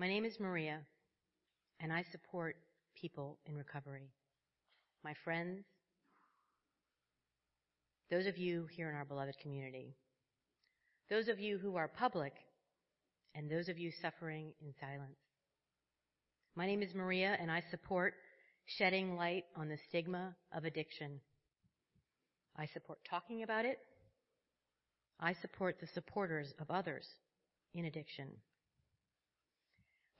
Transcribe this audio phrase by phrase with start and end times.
[0.00, 0.78] My name is Maria,
[1.78, 2.56] and I support
[2.98, 4.08] people in recovery.
[5.04, 5.62] My friends,
[8.10, 9.94] those of you here in our beloved community,
[11.10, 12.32] those of you who are public,
[13.34, 15.18] and those of you suffering in silence.
[16.56, 18.14] My name is Maria, and I support
[18.64, 21.20] shedding light on the stigma of addiction.
[22.56, 23.76] I support talking about it.
[25.20, 27.06] I support the supporters of others
[27.74, 28.28] in addiction.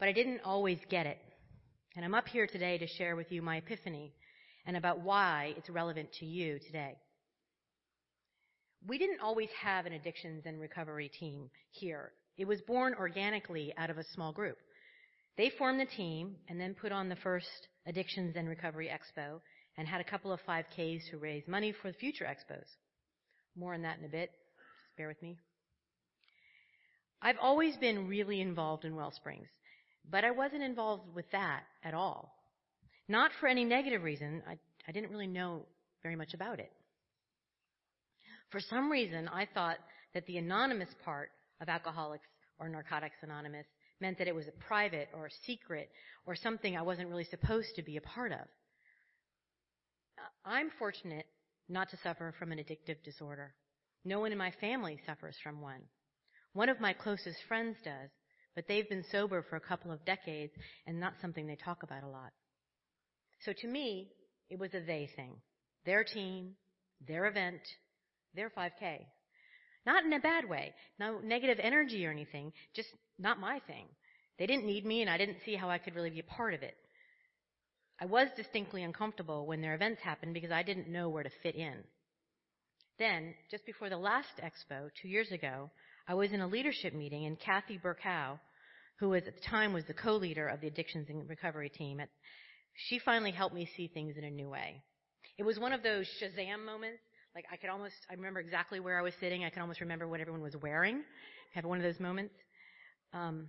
[0.00, 1.18] But I didn't always get it.
[1.94, 4.14] And I'm up here today to share with you my epiphany
[4.66, 6.96] and about why it's relevant to you today.
[8.88, 12.12] We didn't always have an addictions and recovery team here.
[12.38, 14.56] It was born organically out of a small group.
[15.36, 19.40] They formed the team and then put on the first Addictions and Recovery Expo
[19.76, 22.64] and had a couple of 5Ks to raise money for future expos.
[23.54, 24.30] More on that in a bit.
[24.30, 25.36] Just bear with me.
[27.22, 29.48] I've always been really involved in Wellsprings,
[30.08, 32.34] but I wasn't involved with that at all.
[33.08, 34.42] Not for any negative reason.
[34.48, 35.66] I, I didn't really know
[36.02, 36.70] very much about it.
[38.50, 39.78] For some reason, I thought
[40.14, 42.26] that the anonymous part of Alcoholics
[42.58, 43.66] or Narcotics Anonymous
[44.00, 45.90] meant that it was a private or a secret
[46.26, 48.46] or something I wasn't really supposed to be a part of.
[50.44, 51.26] I'm fortunate
[51.68, 53.54] not to suffer from an addictive disorder.
[54.04, 55.82] No one in my family suffers from one.
[56.52, 58.10] One of my closest friends does,
[58.54, 60.52] but they've been sober for a couple of decades
[60.86, 62.32] and not something they talk about a lot.
[63.44, 64.08] So to me,
[64.48, 65.36] it was a they thing.
[65.86, 66.56] Their team,
[67.06, 67.60] their event,
[68.34, 69.06] their 5K.
[69.86, 70.74] Not in a bad way.
[70.98, 72.52] No negative energy or anything.
[72.74, 73.86] Just not my thing.
[74.38, 76.54] They didn't need me and I didn't see how I could really be a part
[76.54, 76.74] of it.
[78.00, 81.54] I was distinctly uncomfortable when their events happened because I didn't know where to fit
[81.54, 81.84] in.
[82.98, 85.70] Then, just before the last expo, two years ago,
[86.06, 88.38] I was in a leadership meeting and Kathy Burkow,
[88.98, 92.08] who was at the time was the co-leader of the addictions and recovery team, at,
[92.74, 94.82] she finally helped me see things in a new way.
[95.38, 97.00] It was one of those Shazam moments.
[97.34, 99.44] Like I could almost, I remember exactly where I was sitting.
[99.44, 101.02] I could almost remember what everyone was wearing.
[101.54, 102.34] Have one of those moments.
[103.14, 103.48] Um,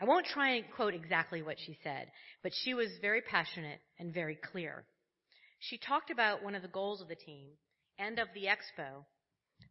[0.00, 2.06] I won't try and quote exactly what she said,
[2.42, 4.84] but she was very passionate and very clear.
[5.58, 7.48] She talked about one of the goals of the team
[7.98, 9.04] and of the expo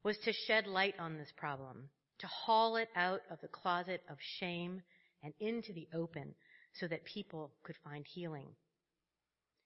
[0.03, 1.89] was to shed light on this problem,
[2.19, 4.81] to haul it out of the closet of shame
[5.23, 6.33] and into the open
[6.79, 8.47] so that people could find healing.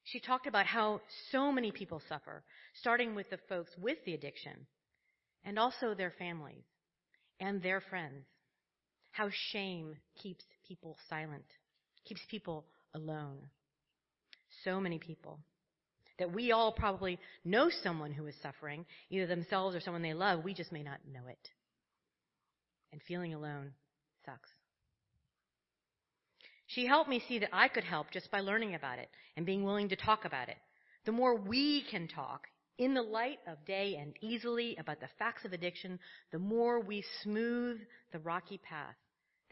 [0.03, 1.01] She talked about how
[1.31, 4.65] so many people suffer, starting with the folks with the addiction
[5.43, 6.63] and also their families
[7.39, 8.25] and their friends.
[9.11, 11.45] How shame keeps people silent,
[12.05, 13.49] keeps people alone.
[14.63, 15.39] So many people
[16.21, 20.43] that we all probably know someone who is suffering, either themselves or someone they love,
[20.43, 21.49] we just may not know it.
[22.91, 23.71] And feeling alone
[24.23, 24.49] sucks.
[26.67, 29.63] She helped me see that I could help just by learning about it and being
[29.63, 30.57] willing to talk about it.
[31.05, 32.45] The more we can talk
[32.77, 35.97] in the light of day and easily about the facts of addiction,
[36.31, 37.79] the more we smooth
[38.11, 38.95] the rocky path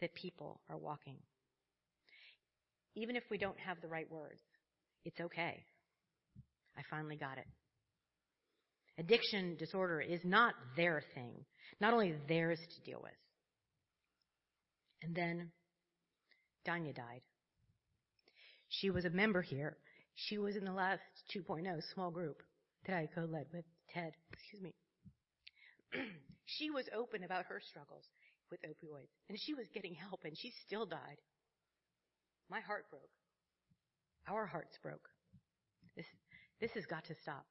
[0.00, 1.16] that people are walking.
[2.94, 4.40] Even if we don't have the right words,
[5.04, 5.64] it's okay.
[6.80, 7.46] I finally got it.
[8.98, 11.44] Addiction disorder is not their thing,
[11.80, 13.12] not only theirs to deal with.
[15.02, 15.50] And then
[16.66, 17.20] Danya died.
[18.68, 19.76] She was a member here.
[20.14, 21.02] She was in the last
[21.34, 21.64] 2.0
[21.94, 22.42] small group
[22.86, 24.12] that I co-led with Ted.
[24.32, 24.74] Excuse me.
[26.46, 28.04] she was open about her struggles
[28.50, 31.18] with opioids and she was getting help and she still died.
[32.50, 33.10] My heart broke.
[34.28, 35.08] Our hearts broke.
[35.96, 36.06] This,
[36.60, 37.46] this has got to stop.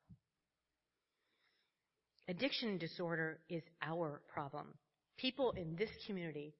[2.28, 4.68] Addiction disorder is our problem.
[5.18, 6.54] People in this community,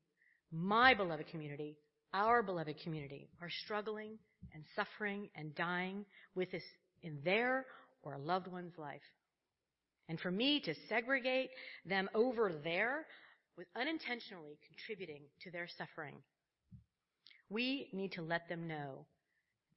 [0.52, 1.78] my beloved community,
[2.14, 4.18] our beloved community are struggling
[4.54, 6.64] and suffering and dying with this
[7.04, 7.66] in their
[8.02, 9.02] or a loved one's life.
[10.08, 11.52] And for me to segregate
[11.86, 13.06] them over there
[13.56, 16.16] was unintentionally contributing to their suffering.
[17.50, 19.06] We need to let them know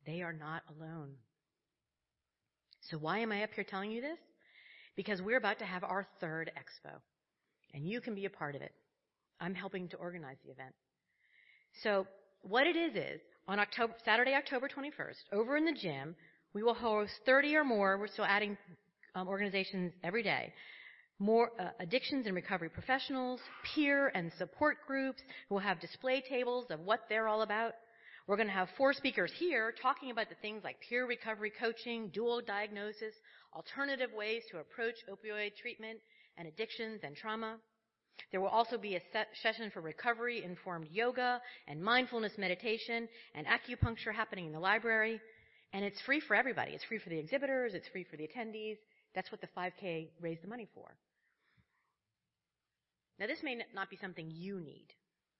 [0.07, 1.11] they are not alone.
[2.91, 4.19] So why am I up here telling you this?
[4.97, 6.93] Because we're about to have our third expo.
[7.75, 8.73] And you can be a part of it.
[9.41, 10.75] I'm helping to organize the event.
[11.83, 12.07] So
[12.43, 16.15] what it is is, on October, Saturday, October 21st, over in the gym,
[16.55, 18.57] we will host 30 or more, we're still adding
[19.15, 20.53] um, organizations every day,
[21.19, 23.41] more uh, addictions and recovery professionals,
[23.75, 27.73] peer and support groups who will have display tables of what they're all about.
[28.27, 32.09] We're going to have four speakers here talking about the things like peer recovery coaching,
[32.15, 33.15] dual diagnosis,
[33.55, 35.99] alternative ways to approach opioid treatment
[36.39, 37.57] and addictions and trauma.
[38.31, 39.01] There will also be a
[39.43, 45.21] session for recovery informed yoga and mindfulness meditation and acupuncture happening in the library.
[45.73, 46.73] And it's free for everybody.
[46.73, 47.75] It's free for the exhibitors.
[47.75, 48.77] It's free for the attendees.
[49.15, 50.95] That's what the 5K raised the money for.
[53.19, 54.87] Now this may not be something you need.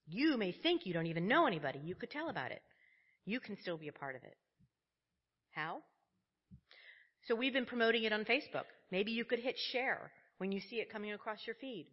[0.05, 1.79] You may think you don't even know anybody.
[1.81, 2.61] You could tell about it.
[3.25, 4.35] You can still be a part of it.
[5.51, 5.79] How?
[7.27, 8.67] So we've been promoting it on Facebook.
[8.91, 11.87] Maybe you could hit share when you see it coming across your feed.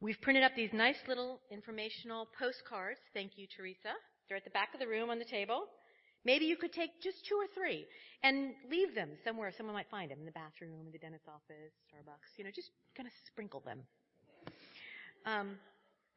[0.00, 3.00] We've printed up these nice little informational postcards.
[3.14, 3.94] Thank you, Teresa.
[4.28, 5.66] They're at the back of the room on the table.
[6.24, 7.84] Maybe you could take just two or three
[8.22, 11.72] and leave them somewhere someone might find them in the bathroom, in the dentist's office,
[11.92, 12.38] Starbucks.
[12.38, 13.80] You know, just kind of sprinkle them.
[15.26, 15.56] Um,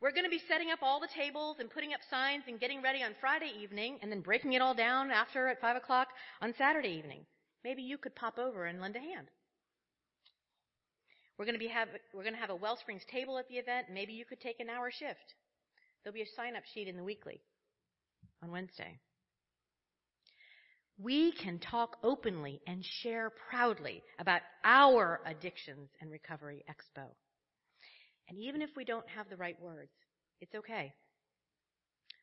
[0.02, 2.82] we're going to be setting up all the tables and putting up signs and getting
[2.82, 6.10] ready on Friday evening and then breaking it all down after at 5 o'clock
[6.42, 7.26] on Saturday evening.
[7.64, 9.28] Maybe you could pop over and lend a hand.
[11.38, 13.88] We're going to be have, we're going to have a Wellsprings table at the event.
[13.92, 15.36] Maybe you could take an hour shift.
[16.04, 17.42] There'll be a sign up sheet in the weekly
[18.44, 19.00] on Wednesday.
[21.00, 27.06] We can talk openly and share proudly about our Addictions and Recovery Expo.
[28.30, 29.92] And even if we don't have the right words,
[30.42, 30.94] it's okay.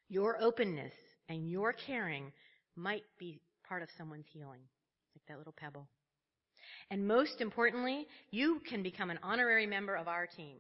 [0.09, 0.93] Your openness
[1.29, 2.33] and your caring
[2.77, 4.61] might be part of someone's healing,
[5.15, 5.89] like that little pebble.
[6.91, 10.57] And most importantly, you can become an honorary member of our team.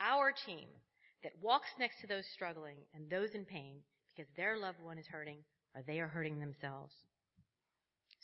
[0.00, 0.68] Our team
[1.22, 3.76] that walks next to those struggling and those in pain
[4.14, 5.38] because their loved one is hurting
[5.74, 6.92] or they are hurting themselves.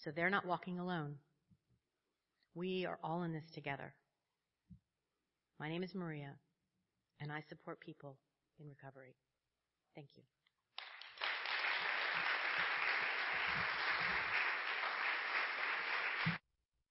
[0.04, 1.14] So they're not walking alone.
[2.54, 3.94] We are all in this together.
[5.58, 6.34] My name is Maria
[7.20, 8.18] and I support people
[8.58, 9.16] in recovery.
[9.94, 10.37] Thank you.